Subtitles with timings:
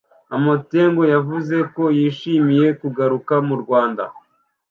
[0.35, 4.03] Amoateng yavuze ko yishimiye kugaruka mu Rwanda